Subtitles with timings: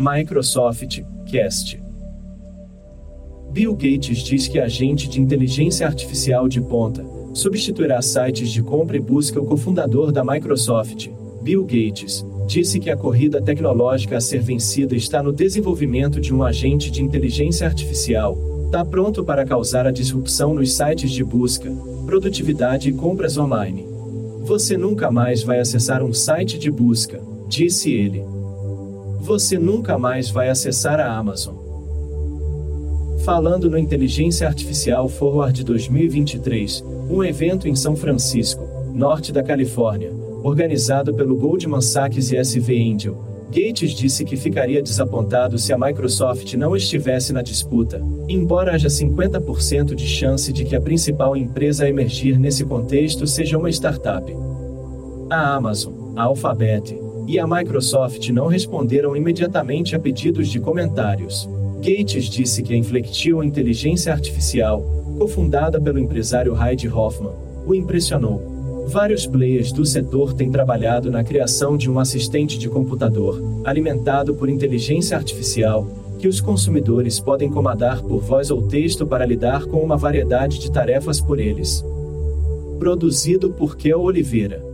[0.00, 1.78] Microsoft Cast.
[3.52, 7.04] Bill Gates diz que agente de inteligência artificial de ponta
[7.34, 9.38] substituirá sites de compra e busca.
[9.38, 11.10] O cofundador da Microsoft,
[11.42, 16.42] Bill Gates, disse que a corrida tecnológica a ser vencida está no desenvolvimento de um
[16.42, 18.38] agente de inteligência artificial.
[18.64, 21.70] Está pronto para causar a disrupção nos sites de busca,
[22.06, 23.86] produtividade e compras online.
[24.44, 28.39] Você nunca mais vai acessar um site de busca, disse ele.
[29.20, 31.54] Você nunca mais vai acessar a Amazon.
[33.22, 40.10] Falando no Inteligência Artificial Forward 2023, um evento em São Francisco, norte da Califórnia,
[40.42, 46.54] organizado pelo Goldman Sachs e SV Angel, Gates disse que ficaria desapontado se a Microsoft
[46.54, 51.88] não estivesse na disputa, embora haja 50% de chance de que a principal empresa a
[51.88, 54.32] emergir nesse contexto seja uma startup.
[55.28, 61.48] A Amazon, a Alphabet e a Microsoft não responderam imediatamente a pedidos de comentários.
[61.76, 64.82] Gates disse que a Inflectio Inteligência Artificial,
[65.18, 67.32] cofundada pelo empresário Heidi Hoffman,
[67.66, 68.84] o impressionou.
[68.86, 74.48] Vários players do setor têm trabalhado na criação de um assistente de computador, alimentado por
[74.48, 75.86] inteligência artificial,
[76.18, 80.70] que os consumidores podem comandar por voz ou texto para lidar com uma variedade de
[80.70, 81.84] tarefas por eles.
[82.78, 84.69] Produzido por Kel Oliveira.